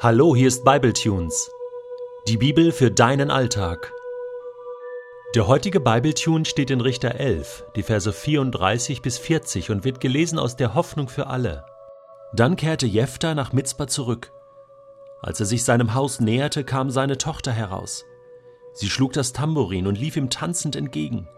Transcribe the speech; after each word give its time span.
Hallo, 0.00 0.36
hier 0.36 0.46
ist 0.46 0.64
Bibletunes. 0.64 1.50
Die 2.28 2.36
Bibel 2.36 2.70
für 2.70 2.88
deinen 2.88 3.32
Alltag. 3.32 3.92
Der 5.34 5.48
heutige 5.48 5.80
Bibletune 5.80 6.44
steht 6.44 6.70
in 6.70 6.80
Richter 6.80 7.16
11, 7.16 7.64
die 7.74 7.82
Verse 7.82 8.12
34 8.12 9.02
bis 9.02 9.18
40 9.18 9.72
und 9.72 9.82
wird 9.82 10.00
gelesen 10.00 10.38
aus 10.38 10.54
der 10.54 10.74
Hoffnung 10.74 11.08
für 11.08 11.26
alle. 11.26 11.64
Dann 12.32 12.54
kehrte 12.54 12.86
Jephthah 12.86 13.34
nach 13.34 13.52
Mizpah 13.52 13.88
zurück. 13.88 14.30
Als 15.20 15.40
er 15.40 15.46
sich 15.46 15.64
seinem 15.64 15.94
Haus 15.94 16.20
näherte, 16.20 16.62
kam 16.62 16.90
seine 16.90 17.18
Tochter 17.18 17.50
heraus. 17.50 18.04
Sie 18.74 18.88
schlug 18.88 19.14
das 19.14 19.32
Tambourin 19.32 19.88
und 19.88 19.98
lief 19.98 20.16
ihm 20.16 20.30
tanzend 20.30 20.76
entgegen. 20.76 21.28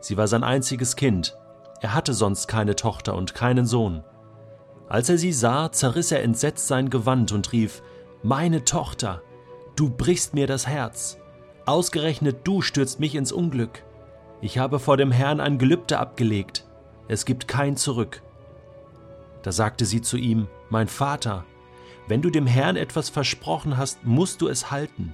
Sie 0.00 0.18
war 0.18 0.28
sein 0.28 0.44
einziges 0.44 0.96
Kind. 0.96 1.38
Er 1.80 1.94
hatte 1.94 2.12
sonst 2.12 2.48
keine 2.48 2.76
Tochter 2.76 3.14
und 3.14 3.34
keinen 3.34 3.64
Sohn. 3.64 4.04
Als 4.88 5.08
er 5.08 5.16
sie 5.16 5.32
sah, 5.32 5.72
zerriss 5.72 6.12
er 6.12 6.22
entsetzt 6.22 6.68
sein 6.68 6.90
Gewand 6.90 7.32
und 7.32 7.50
rief, 7.52 7.82
meine 8.24 8.64
Tochter, 8.64 9.22
du 9.76 9.90
brichst 9.90 10.32
mir 10.32 10.46
das 10.46 10.66
Herz. 10.66 11.18
Ausgerechnet 11.66 12.38
du 12.44 12.62
stürzt 12.62 12.98
mich 12.98 13.14
ins 13.16 13.32
Unglück. 13.32 13.84
Ich 14.40 14.56
habe 14.56 14.78
vor 14.78 14.96
dem 14.96 15.12
Herrn 15.12 15.40
ein 15.40 15.58
Gelübde 15.58 15.98
abgelegt. 15.98 16.66
Es 17.06 17.26
gibt 17.26 17.48
kein 17.48 17.76
Zurück. 17.76 18.22
Da 19.42 19.52
sagte 19.52 19.84
sie 19.84 20.00
zu 20.00 20.16
ihm, 20.16 20.48
Mein 20.70 20.88
Vater, 20.88 21.44
wenn 22.08 22.22
du 22.22 22.30
dem 22.30 22.46
Herrn 22.46 22.76
etwas 22.76 23.10
versprochen 23.10 23.76
hast, 23.76 24.04
musst 24.06 24.40
du 24.40 24.48
es 24.48 24.70
halten. 24.70 25.12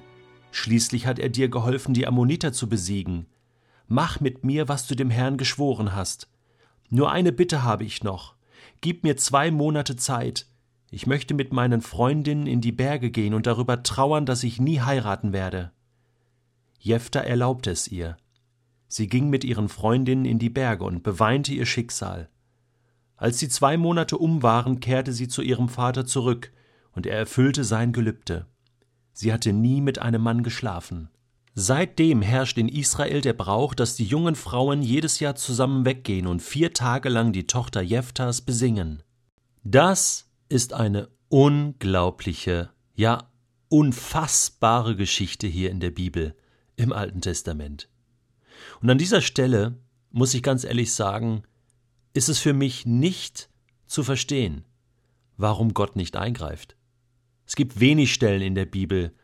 Schließlich 0.53 1.09
hat 1.09 1.19
er 1.19 1.31
dir 1.31 1.49
geholfen, 1.49 1.95
die 1.95 2.07
Ammoniter 2.07 2.53
zu 2.53 2.69
besiegen. 2.69 3.27
Mach 3.89 4.21
mit 4.21 4.45
mir, 4.45 4.69
was 4.69 4.87
du 4.87 4.95
dem 4.95 5.11
Herrn 5.11 5.37
geschworen 5.37 5.97
hast. 5.97 6.29
Nur 6.91 7.11
eine 7.11 7.33
Bitte 7.33 7.65
habe 7.65 7.83
ich 7.83 8.05
noch. 8.05 8.37
Gib 8.81 9.03
mir 9.03 9.17
zwei 9.17 9.51
Monate 9.51 9.97
Zeit, 9.97 10.47
ich 10.91 11.07
möchte 11.07 11.35
mit 11.35 11.53
meinen 11.53 11.81
Freundinnen 11.81 12.47
in 12.47 12.61
die 12.61 12.73
Berge 12.73 13.11
gehen 13.11 13.35
und 13.35 13.47
darüber 13.47 13.83
trauern, 13.83 14.27
dass 14.27 14.43
ich 14.43 14.61
nie 14.61 14.81
heiraten 14.81 15.33
werde. 15.33 15.71
Jephtha 16.79 17.21
erlaubte 17.21 17.71
es 17.71 17.87
ihr. 17.89 18.17
Sie 18.89 19.07
ging 19.07 19.31
mit 19.31 19.45
ihren 19.45 19.69
Freundinnen 19.69 20.25
in 20.25 20.41
die 20.41 20.51
Berge 20.51 20.85
und 20.85 21.05
beweinte 21.05 21.53
ihr 21.53 21.67
Schicksal. 21.67 22.29
Als 23.17 23.39
die 23.39 23.49
zwei 23.49 23.77
Monate 23.77 24.19
um 24.19 24.43
waren, 24.43 24.81
kehrte 24.81 25.13
sie 25.13 25.29
zu 25.29 25.43
ihrem 25.43 25.69
Vater 25.69 26.07
zurück, 26.07 26.53
und 26.93 27.07
er 27.07 27.17
erfüllte 27.17 27.63
sein 27.63 27.93
Gelübde. 27.93 28.47
Sie 29.13 29.33
hatte 29.33 29.53
nie 29.53 29.81
mit 29.81 30.01
einem 30.01 30.23
Mann 30.23 30.43
geschlafen. 30.43 31.09
Seitdem 31.55 32.23
herrscht 32.23 32.59
in 32.59 32.69
Israel 32.69 33.21
der 33.21 33.35
Brauch, 33.35 33.75
dass 33.75 33.95
die 33.95 34.07
jungen 34.07 34.35
Frauen 34.35 34.83
jedes 34.83 35.21
Jahr 35.21 35.37
zusammen 35.37 35.85
weggehen 35.85 36.27
und 36.27 36.41
vier 36.41 36.73
Tage 36.73 37.09
lang 37.09 37.33
die 37.33 37.47
Tochter 37.47 37.83
Jephtahs 37.83 38.41
besingen. 38.41 39.03
Das 39.63 40.30
ist 40.51 40.75
eine 40.75 41.09
unglaubliche, 41.29 42.71
ja 42.95 43.31
unfassbare 43.69 44.97
Geschichte 44.97 45.47
hier 45.47 45.71
in 45.71 45.81
der 45.81 45.93
Bibel, 45.93 46.35
im 46.77 46.93
Alten 46.93 47.21
Testament. 47.21 47.89
Und 48.83 48.91
an 48.91 48.99
dieser 48.99 49.23
Stelle 49.23 49.79
muss 50.11 50.35
ich 50.35 50.43
ganz 50.43 50.65
ehrlich 50.65 50.93
sagen, 50.93 51.45
ist 52.13 52.29
es 52.29 52.41
für 52.41 52.53
mich 52.53 52.85
nicht 52.85 53.49
zu 53.87 54.03
verstehen, 54.03 54.65
warum 55.37 55.73
Gott 55.73 55.95
nicht 55.95 56.17
eingreift. 56.17 56.77
Es 57.47 57.55
gibt 57.55 57.79
wenig 57.79 58.13
Stellen 58.13 58.43
in 58.43 58.57
der 58.57 58.67
Bibel, 58.67 59.15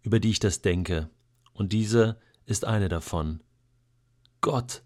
über 0.00 0.20
die 0.20 0.30
ich 0.30 0.40
das 0.40 0.62
denke, 0.62 1.10
und 1.52 1.74
diese 1.74 2.18
ist 2.46 2.64
eine 2.64 2.88
davon. 2.88 3.42
Gott, 4.40 4.82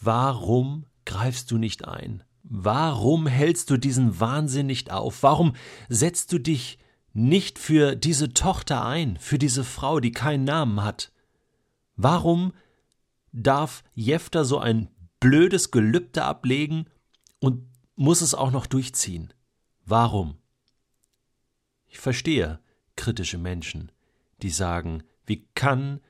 warum 0.00 0.86
greifst 1.04 1.50
du 1.50 1.58
nicht 1.58 1.86
ein? 1.86 2.24
Warum 2.52 3.28
hältst 3.28 3.70
du 3.70 3.76
diesen 3.76 4.18
Wahnsinn 4.18 4.66
nicht 4.66 4.90
auf? 4.90 5.22
Warum 5.22 5.54
setzt 5.88 6.32
du 6.32 6.40
dich 6.40 6.78
nicht 7.12 7.60
für 7.60 7.94
diese 7.94 8.34
Tochter 8.34 8.84
ein, 8.84 9.16
für 9.18 9.38
diese 9.38 9.62
Frau, 9.62 10.00
die 10.00 10.10
keinen 10.10 10.42
Namen 10.42 10.82
hat? 10.82 11.12
Warum 11.94 12.52
darf 13.30 13.84
Jefter 13.94 14.44
so 14.44 14.58
ein 14.58 14.90
blödes 15.20 15.70
Gelübde 15.70 16.24
ablegen 16.24 16.86
und 17.38 17.68
muss 17.94 18.20
es 18.20 18.34
auch 18.34 18.50
noch 18.50 18.66
durchziehen? 18.66 19.32
Warum? 19.84 20.36
Ich 21.86 22.00
verstehe 22.00 22.58
kritische 22.96 23.38
Menschen, 23.38 23.92
die 24.42 24.50
sagen, 24.50 25.04
wie 25.24 25.46
kann 25.54 26.00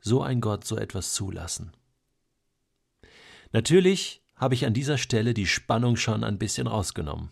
so 0.00 0.22
ein 0.22 0.40
Gott 0.40 0.64
so 0.64 0.78
etwas 0.78 1.12
zulassen? 1.12 1.72
Natürlich 3.52 4.22
habe 4.36 4.54
ich 4.54 4.66
an 4.66 4.74
dieser 4.74 4.98
Stelle 4.98 5.34
die 5.34 5.46
Spannung 5.46 5.96
schon 5.96 6.22
ein 6.22 6.38
bisschen 6.38 6.66
rausgenommen. 6.66 7.30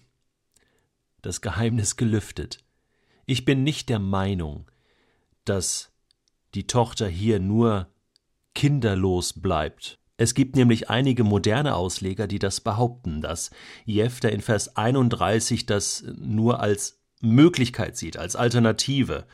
Das 1.23 1.41
Geheimnis 1.41 1.97
gelüftet. 1.97 2.65
Ich 3.27 3.45
bin 3.45 3.63
nicht 3.63 3.89
der 3.89 3.99
Meinung, 3.99 4.71
dass 5.45 5.93
die 6.55 6.67
Tochter 6.67 7.09
hier 7.09 7.41
nur 7.41 7.89
kinderlos 8.55 9.33
bleibt. 9.33 9.99
Es 10.17 10.35
gibt 10.35 10.55
nämlich 10.55 10.91
einige 10.91 11.25
moderne 11.25 11.75
Ausleger, 11.75 12.27
die 12.27 12.39
das 12.39 12.61
behaupten, 12.61 13.21
dass 13.21 13.51
Jefter 13.85 14.31
in 14.31 14.41
Vers 14.41 14.77
31 14.77 15.67
das 15.67 16.05
nur 16.17 16.61
als 16.61 17.01
Möglichkeit 17.21 17.97
sieht, 17.97 18.17
als 18.17 18.37
Alternative. 18.37 19.27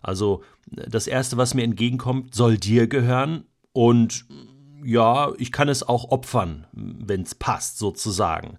Also 0.00 0.44
das 0.66 1.06
Erste, 1.06 1.36
was 1.36 1.54
mir 1.54 1.64
entgegenkommt, 1.64 2.34
soll 2.34 2.56
dir 2.56 2.86
gehören 2.86 3.46
und 3.72 4.26
ja, 4.84 5.32
ich 5.38 5.52
kann 5.52 5.68
es 5.68 5.82
auch 5.82 6.10
opfern, 6.10 6.66
wenn 6.72 7.22
es 7.22 7.34
passt, 7.34 7.78
sozusagen. 7.78 8.58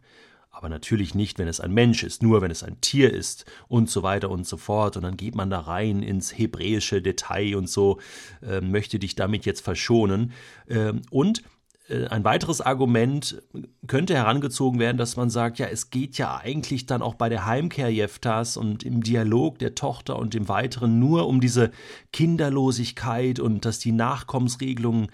Aber 0.52 0.68
natürlich 0.68 1.16
nicht, 1.16 1.40
wenn 1.40 1.47
es 1.47 1.62
ein 1.62 1.74
Mensch 1.74 2.03
ist, 2.03 2.22
nur 2.22 2.41
wenn 2.41 2.52
es 2.52 2.63
ein 2.63 2.81
Tier 2.81 3.13
ist 3.13 3.46
und 3.69 3.90
so 3.90 4.03
weiter 4.03 4.29
und 4.29 4.46
so 4.46 4.58
fort. 4.58 4.97
Und 4.97 5.03
dann 5.03 5.16
geht 5.16 5.34
man 5.34 5.50
da 5.50 5.62
rein 5.62 6.03
ins 6.03 6.38
hebräische 6.38 7.02
Detail 7.02 7.56
und 7.56 7.69
so, 7.69 8.00
äh, 8.41 8.59
möchte 8.59 9.00
dich 9.00 9.16
damit 9.16 9.46
jetzt 9.46 9.62
verschonen. 9.62 10.34
Ähm, 10.68 11.02
und 11.12 11.44
äh, 11.90 12.08
ein 12.08 12.24
weiteres 12.24 12.62
Argument 12.62 13.41
könnte 13.88 14.16
herangezogen 14.16 14.79
werden, 14.79 14.97
dass 14.97 15.16
man 15.16 15.29
sagt, 15.29 15.59
ja, 15.59 15.68
es 15.68 15.90
geht 15.90 16.18
ja 16.18 16.38
eigentlich 16.38 16.85
dann 16.85 17.02
auch 17.02 17.16
bei 17.16 17.29
der 17.29 17.46
Heimkehr 17.46 17.90
Jeftas 17.90 18.58
und 18.58 18.84
im 18.84 19.02
Dialog 19.02 19.59
der 19.59 19.75
Tochter 19.75 20.18
und 20.18 20.34
dem 20.34 20.47
Weiteren 20.47 21.00
nur 21.00 21.28
um 21.28 21.41
diese 21.41 21.72
Kinderlosigkeit 22.13 23.40
und 23.40 23.66
dass 23.66 23.79
die 23.79 23.91
Nachkommensregelung 23.91 25.08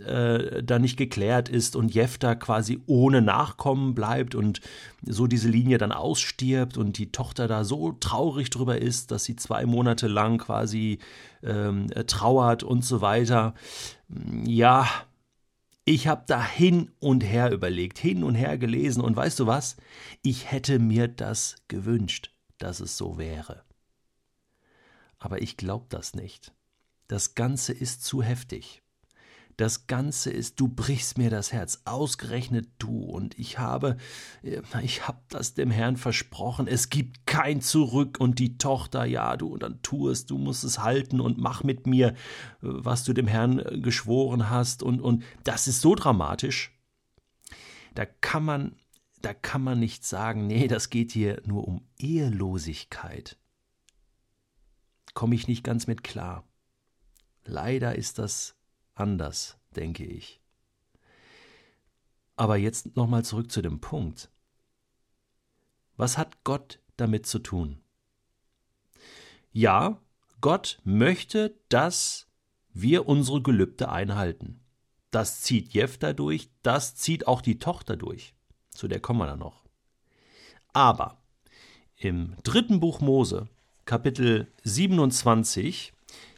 äh, 0.00 0.62
da 0.62 0.78
nicht 0.78 0.96
geklärt 0.96 1.48
ist 1.48 1.76
und 1.76 1.94
Jefter 1.94 2.36
quasi 2.36 2.80
ohne 2.86 3.22
Nachkommen 3.22 3.94
bleibt 3.94 4.34
und 4.34 4.60
so 5.02 5.26
diese 5.26 5.48
Linie 5.48 5.78
dann 5.78 5.92
ausstirbt 5.92 6.76
und 6.76 6.98
die 6.98 7.12
Tochter 7.12 7.48
da 7.48 7.64
so 7.64 7.92
traurig 7.92 8.50
drüber 8.50 8.78
ist, 8.78 9.10
dass 9.10 9.24
sie 9.24 9.36
zwei 9.36 9.66
Monate 9.66 10.08
lang 10.08 10.38
quasi 10.38 10.98
ähm, 11.42 11.88
trauert 12.06 12.62
und 12.62 12.84
so 12.84 13.00
weiter. 13.00 13.54
Ja, 14.44 14.88
ich 15.84 16.06
habe 16.06 16.24
da 16.26 16.44
hin 16.44 16.90
und 17.00 17.22
her 17.22 17.50
überlegt, 17.50 17.98
hin 17.98 18.22
und 18.22 18.34
her 18.34 18.58
gelesen 18.58 19.00
und 19.00 19.16
weißt 19.16 19.40
du 19.40 19.46
was? 19.46 19.76
Ich 20.22 20.50
hätte 20.50 20.78
mir 20.78 21.08
das 21.08 21.56
gewünscht, 21.68 22.30
dass 22.58 22.80
es 22.80 22.96
so 22.96 23.16
wäre. 23.16 23.62
Aber 25.18 25.40
ich 25.42 25.56
glaube 25.56 25.86
das 25.88 26.14
nicht. 26.14 26.52
Das 27.06 27.34
Ganze 27.34 27.72
ist 27.72 28.04
zu 28.04 28.22
heftig. 28.22 28.82
Das 29.58 29.88
Ganze 29.88 30.30
ist, 30.30 30.60
du 30.60 30.68
brichst 30.68 31.18
mir 31.18 31.30
das 31.30 31.52
Herz, 31.52 31.82
ausgerechnet 31.84 32.68
du. 32.78 33.02
Und 33.02 33.36
ich 33.36 33.58
habe, 33.58 33.96
äh, 34.42 34.62
ich 34.84 35.08
habe 35.08 35.18
das 35.30 35.54
dem 35.54 35.72
Herrn 35.72 35.96
versprochen. 35.96 36.68
Es 36.68 36.90
gibt 36.90 37.26
kein 37.26 37.60
Zurück. 37.60 38.18
Und 38.20 38.38
die 38.38 38.56
Tochter, 38.56 39.04
ja, 39.04 39.36
du, 39.36 39.56
dann 39.56 39.82
tu 39.82 40.10
es, 40.10 40.26
du 40.26 40.38
musst 40.38 40.62
es 40.62 40.78
halten 40.78 41.20
und 41.20 41.38
mach 41.38 41.64
mit 41.64 41.88
mir, 41.88 42.10
äh, 42.10 42.14
was 42.60 43.02
du 43.02 43.12
dem 43.12 43.26
Herrn 43.26 43.58
äh, 43.58 43.80
geschworen 43.80 44.48
hast. 44.48 44.84
Und, 44.84 45.00
und 45.00 45.24
das 45.42 45.66
ist 45.66 45.80
so 45.80 45.96
dramatisch. 45.96 46.72
Da 47.96 48.06
kann 48.06 48.44
man, 48.44 48.76
da 49.22 49.34
kann 49.34 49.64
man 49.64 49.80
nicht 49.80 50.04
sagen, 50.04 50.46
nee, 50.46 50.68
das 50.68 50.88
geht 50.88 51.10
hier 51.10 51.42
nur 51.44 51.66
um 51.66 51.84
Ehelosigkeit. 51.98 53.36
Komme 55.14 55.34
ich 55.34 55.48
nicht 55.48 55.64
ganz 55.64 55.88
mit 55.88 56.04
klar. 56.04 56.44
Leider 57.44 57.96
ist 57.96 58.20
das 58.20 58.57
anders, 59.00 59.58
denke 59.76 60.04
ich. 60.04 60.40
Aber 62.36 62.56
jetzt 62.56 62.96
nochmal 62.96 63.24
zurück 63.24 63.50
zu 63.50 63.62
dem 63.62 63.80
Punkt. 63.80 64.30
Was 65.96 66.16
hat 66.16 66.44
Gott 66.44 66.78
damit 66.96 67.26
zu 67.26 67.40
tun? 67.40 67.80
Ja, 69.50 70.00
Gott 70.40 70.80
möchte, 70.84 71.58
dass 71.68 72.28
wir 72.72 73.08
unsere 73.08 73.42
Gelübde 73.42 73.88
einhalten. 73.88 74.60
Das 75.10 75.40
zieht 75.40 75.72
Jephtha 75.72 76.12
durch, 76.12 76.50
das 76.62 76.94
zieht 76.94 77.26
auch 77.26 77.40
die 77.40 77.58
Tochter 77.58 77.96
durch. 77.96 78.34
Zu 78.70 78.86
der 78.86 79.00
kommen 79.00 79.20
wir 79.20 79.26
dann 79.26 79.40
noch. 79.40 79.64
Aber 80.72 81.20
im 81.96 82.36
dritten 82.44 82.78
Buch 82.78 83.00
Mose, 83.00 83.48
Kapitel 83.84 84.46
27, 84.62 85.92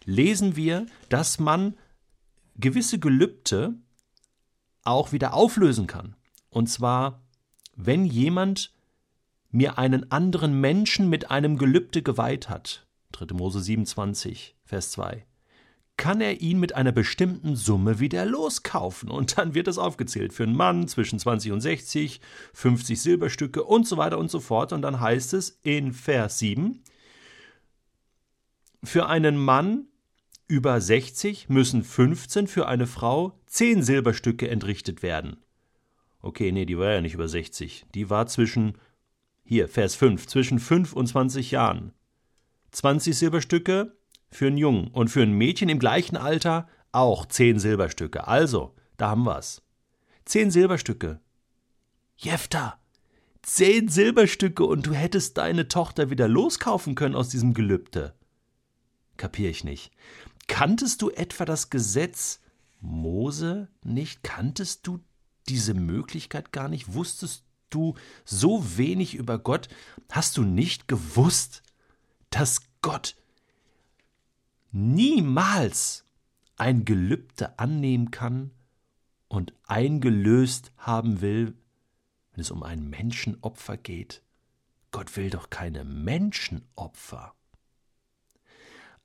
lesen 0.05 0.57
wir, 0.57 0.87
dass 1.11 1.39
man 1.39 1.77
gewisse 2.61 2.99
Gelübde 2.99 3.75
auch 4.83 5.13
wieder 5.13 5.35
auflösen 5.35 5.87
kann. 5.87 6.17
Und 6.49 6.69
zwar, 6.69 7.23
wenn 7.77 8.05
jemand 8.05 8.73
mir 9.51 9.79
einen 9.79 10.11
anderen 10.11 10.61
Menschen 10.61 11.09
mit 11.09 11.31
einem 11.31 11.59
Gelübde 11.59 12.03
geweiht 12.03 12.49
hat, 12.49 12.87
3. 13.13 13.35
Mose 13.35 13.61
27, 13.61 14.57
Vers 14.65 14.91
2, 14.93 15.27
kann 15.97 16.23
er 16.23 16.41
ihn 16.41 16.59
mit 16.59 16.75
einer 16.75 16.93
bestimmten 16.93 17.57
Summe 17.57 18.01
wieder 18.01 18.25
loskaufen. 18.25 19.11
Und 19.11 19.37
dann 19.37 19.55
wird 19.55 19.69
es 19.69 19.77
aufgezählt 19.77 20.33
für 20.33 20.45
einen 20.45 20.57
Mann 20.57 20.89
zwischen 20.89 21.19
20 21.19 21.53
und 21.53 21.61
60, 21.61 22.23
50 22.55 23.01
Silberstücke 23.01 23.63
und 23.65 23.87
so 23.87 23.99
weiter 23.99 24.19
und 24.19 24.31
so 24.31 24.41
fort. 24.41 24.73
Und 24.73 24.81
dann 24.81 25.01
heißt 25.01 25.35
es 25.35 25.61
in 25.63 25.93
Vers 25.93 26.39
7, 26.39 26.83
für 28.83 29.09
einen 29.09 29.37
Mann 29.37 29.89
über 30.51 30.81
60 30.81 31.49
müssen 31.49 31.85
15, 31.85 32.49
für 32.49 32.67
eine 32.67 32.89
Frau 32.89 33.39
10 33.47 33.85
Silberstücke 33.85 34.49
entrichtet 34.49 35.03
werden. 35.03 35.37
Okay, 36.21 36.51
nee, 36.51 36.67
die 36.67 36.77
war 36.77 36.91
ja 36.91 37.01
nicht 37.01 37.15
über 37.15 37.29
60. 37.29 37.87
Die 37.95 38.11
war 38.11 38.27
zwischen 38.27 38.77
hier, 39.45 39.69
Vers 39.69 39.95
5, 39.95 40.27
zwischen 40.27 40.59
5 40.59 40.93
und 40.93 41.07
20 41.07 41.53
Jahren. 41.53 41.93
20 42.73 43.17
Silberstücke 43.17 43.97
für 44.31 44.49
einen 44.49 44.59
Jungen 44.59 44.89
und 44.89 45.09
für 45.09 45.23
ein 45.23 45.33
Mädchen 45.33 45.69
im 45.69 45.79
gleichen 45.79 46.17
Alter 46.17 46.69
auch 46.91 47.27
10 47.27 47.61
Silberstücke. 47.61 48.27
Also, 48.27 48.75
da 48.97 49.11
haben 49.11 49.25
wir's. 49.25 49.63
10 50.25 50.51
Silberstücke. 50.51 51.21
Jefta, 52.17 52.79
10 53.43 53.89
Silberstücke 53.89 54.65
und 54.65 54.85
du 54.87 54.95
hättest 54.95 55.39
deine 55.39 55.69
Tochter 55.69 56.11
wieder 56.11 56.27
loskaufen 56.27 56.97
können 56.97 57.15
aus 57.15 57.29
diesem 57.29 57.55
Gelübde. 57.55 58.15
Kapier 59.17 59.51
ich 59.51 59.65
nicht. 59.65 59.93
Kanntest 60.51 61.01
du 61.01 61.11
etwa 61.11 61.45
das 61.45 61.71
Gesetz 61.71 62.41
Mose 62.81 63.69
nicht? 63.85 64.25
Kanntest 64.25 64.85
du 64.85 64.99
diese 65.49 65.75
Möglichkeit 65.75 66.53
gar 66.53 66.69
nicht? 66.69 66.93
Wusstest 66.93 67.45
du 67.71 67.95
so 68.25 68.77
wenig 68.77 69.15
über 69.15 69.39
Gott? 69.39 69.69
Hast 70.11 70.37
du 70.37 70.43
nicht 70.43 70.89
gewusst, 70.89 71.63
dass 72.31 72.63
Gott 72.83 73.15
niemals 74.73 76.05
ein 76.57 76.85
Gelübde 76.85 77.59
annehmen 77.61 78.11
kann 78.11 78.51
und 79.29 79.55
eingelöst 79.69 80.73
haben 80.77 81.21
will, 81.21 81.55
wenn 82.33 82.41
es 82.41 82.51
um 82.51 82.65
ein 82.65 82.91
Menschenopfer 82.91 83.77
geht? 83.77 84.21
Gott 84.91 85.17
will 85.17 85.31
doch 85.31 85.49
keine 85.49 85.85
Menschenopfer. 85.85 87.35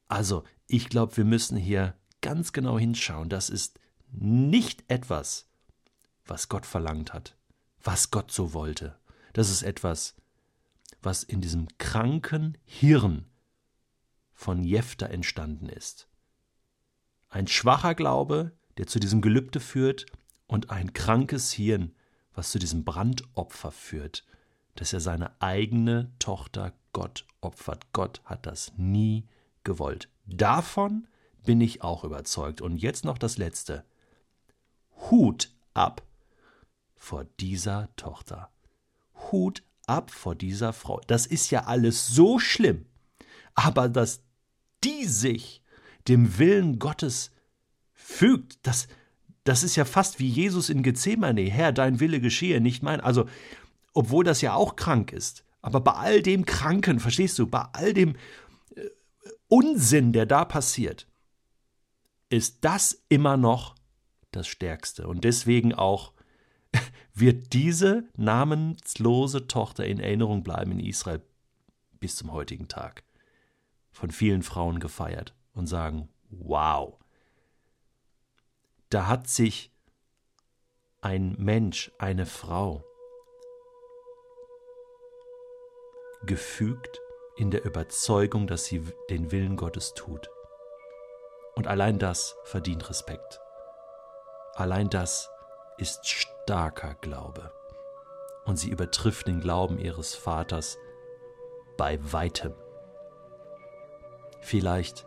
Also, 0.08 0.44
ich 0.68 0.90
glaube, 0.90 1.18
wir 1.18 1.26
müssen 1.26 1.58
hier 1.58 1.96
ganz 2.22 2.54
genau 2.54 2.80
hinschauen. 2.80 3.30
Das 3.30 3.50
ist 3.50 3.80
nicht 4.12 4.84
etwas, 4.88 5.48
was 6.26 6.50
Gott 6.50 6.66
verlangt 6.66 7.14
hat 7.14 7.36
was 7.86 8.12
Gott 8.12 8.32
so 8.32 8.54
wollte. 8.54 8.96
Das 9.34 9.50
ist 9.50 9.64
etwas, 9.64 10.16
was 11.02 11.24
in 11.24 11.42
diesem 11.42 11.68
kranken 11.78 12.58
Hirn 12.66 13.26
von 14.34 14.64
Jefter 14.64 15.10
entstanden 15.10 15.70
ist. 15.70 16.08
Ein 17.30 17.48
schwacher 17.48 17.96
Glaube, 17.96 18.54
der 18.78 18.88
zu 18.88 19.00
diesem 19.00 19.22
Gelübde 19.22 19.60
führt, 19.60 20.06
und 20.48 20.70
ein 20.70 20.94
krankes 20.94 21.52
Hirn, 21.54 21.96
was 22.36 22.52
zu 22.52 22.60
diesem 22.60 22.86
Brandopfer 22.86 23.72
führt, 23.72 24.26
dass 24.76 24.94
er 24.94 25.00
seine 25.00 25.42
eigene 25.42 26.12
Tochter 26.20 26.74
Gott 26.94 27.26
opfert. 27.42 27.92
Gott 27.94 28.22
hat 28.26 28.46
das 28.46 28.72
nie 28.78 29.28
gewollt. 29.66 30.08
Davon 30.26 31.08
bin 31.44 31.62
ich 31.62 31.82
auch 31.82 32.04
überzeugt. 32.04 32.62
Und 32.62 32.78
jetzt 32.78 33.06
noch 33.06 33.18
das 33.18 33.38
Letzte. 33.38 33.84
Hut 35.10 35.52
ab 35.74 36.02
vor 36.96 37.26
dieser 37.40 37.90
Tochter. 37.98 38.50
Hut 39.32 39.64
ab 39.86 40.12
vor 40.12 40.36
dieser 40.36 40.74
Frau. 40.74 41.02
Das 41.08 41.26
ist 41.26 41.52
ja 41.52 41.66
alles 41.66 42.08
so 42.08 42.40
schlimm. 42.40 42.86
Aber 43.54 43.90
dass 43.90 44.22
die 44.84 45.06
sich 45.06 45.62
dem 46.08 46.38
Willen 46.38 46.80
Gottes 46.80 47.32
fügt, 47.94 48.60
das, 48.64 48.88
das 49.44 49.64
ist 49.64 49.76
ja 49.76 49.86
fast 49.86 50.20
wie 50.20 50.28
Jesus 50.28 50.70
in 50.70 50.84
Gethsemane. 50.84 51.42
Herr, 51.42 51.72
dein 51.72 52.00
Wille 52.00 52.20
geschehe, 52.20 52.62
nicht 52.62 52.84
mein. 52.84 53.02
Also, 53.02 53.28
obwohl 53.94 54.24
das 54.24 54.42
ja 54.42 54.54
auch 54.54 54.76
krank 54.76 55.14
ist. 55.14 55.44
Aber 55.62 55.80
bei 55.82 55.94
all 55.94 56.22
dem 56.22 56.46
Kranken, 56.46 57.00
verstehst 57.00 57.40
du, 57.40 57.48
bei 57.48 57.66
all 57.74 57.94
dem 57.94 58.16
Unsinn, 59.48 60.14
der 60.14 60.26
da 60.26 60.46
passiert, 60.46 61.08
ist 62.30 62.58
das 62.62 63.04
immer 63.10 63.38
noch 63.38 63.76
das 64.32 64.48
Stärkste. 64.48 65.08
Und 65.08 65.24
deswegen 65.24 65.74
auch 65.74 66.14
wird 67.14 67.54
diese 67.54 68.10
namenslose 68.16 69.48
Tochter 69.48 69.86
in 69.86 70.00
Erinnerung 70.00 70.44
bleiben 70.44 70.72
in 70.72 70.80
Israel 70.80 71.22
bis 72.00 72.16
zum 72.16 72.32
heutigen 72.32 72.68
Tag. 72.68 73.04
Von 73.92 74.12
vielen 74.12 74.44
Frauen 74.44 74.80
gefeiert 74.80 75.34
und 75.54 75.68
sagen, 75.68 76.10
wow, 76.30 77.00
da 78.90 79.08
hat 79.08 79.28
sich 79.30 79.72
ein 81.02 81.36
Mensch, 81.38 81.92
eine 82.00 82.26
Frau 82.26 82.84
gefügt 86.26 87.00
in 87.36 87.52
der 87.52 87.66
Überzeugung, 87.66 88.48
dass 88.48 88.66
sie 88.66 88.84
den 89.10 89.32
Willen 89.32 89.58
Gottes 89.58 89.94
tut. 89.94 90.30
Und 91.56 91.68
allein 91.68 92.00
das 92.00 92.38
verdient 92.44 92.90
Respekt. 92.90 93.40
Allein 94.54 94.90
das 94.90 95.30
ist 95.78 96.08
starker 96.08 96.96
Glaube. 96.96 97.52
Und 98.46 98.58
sie 98.58 98.70
übertrifft 98.70 99.28
den 99.28 99.42
Glauben 99.42 99.80
ihres 99.80 100.16
Vaters 100.16 100.78
bei 101.78 102.00
weitem. 102.12 102.54
Vielleicht 104.40 105.06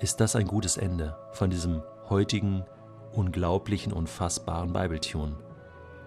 ist 0.00 0.20
das 0.20 0.36
ein 0.36 0.46
gutes 0.46 0.76
Ende 0.76 1.18
von 1.32 1.50
diesem 1.50 1.82
heutigen, 2.08 2.64
unglaublichen, 3.12 3.92
unfassbaren 3.92 4.72
Bibeltune. 4.72 5.36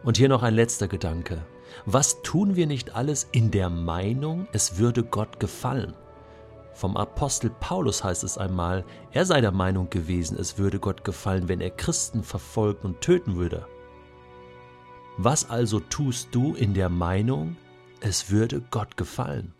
Und 0.03 0.17
hier 0.17 0.29
noch 0.29 0.41
ein 0.41 0.55
letzter 0.55 0.87
Gedanke. 0.87 1.45
Was 1.85 2.21
tun 2.21 2.55
wir 2.55 2.67
nicht 2.67 2.95
alles 2.95 3.27
in 3.31 3.51
der 3.51 3.69
Meinung, 3.69 4.47
es 4.51 4.77
würde 4.77 5.03
Gott 5.03 5.39
gefallen? 5.39 5.93
Vom 6.73 6.97
Apostel 6.97 7.49
Paulus 7.59 8.03
heißt 8.03 8.23
es 8.23 8.37
einmal, 8.37 8.85
er 9.11 9.25
sei 9.25 9.41
der 9.41 9.51
Meinung 9.51 9.89
gewesen, 9.89 10.37
es 10.37 10.57
würde 10.57 10.79
Gott 10.79 11.03
gefallen, 11.03 11.47
wenn 11.47 11.61
er 11.61 11.69
Christen 11.69 12.23
verfolgen 12.23 12.87
und 12.87 13.01
töten 13.01 13.35
würde. 13.35 13.67
Was 15.17 15.49
also 15.49 15.79
tust 15.79 16.29
du 16.31 16.55
in 16.55 16.73
der 16.73 16.89
Meinung, 16.89 17.57
es 17.99 18.31
würde 18.31 18.61
Gott 18.71 18.97
gefallen? 18.97 19.53